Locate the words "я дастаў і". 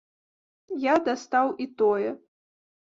0.85-1.71